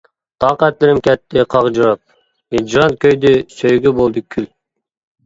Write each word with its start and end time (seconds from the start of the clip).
تاقەتلىرىم 0.43 1.01
كەتتى 1.07 1.43
قاغجىراپ، 1.53 1.99
ھىجران 2.55 2.97
كۆيدى 3.05 3.35
سۆيگۈ 3.59 3.93
بولدى 4.01 4.25
كۈل. 4.37 4.49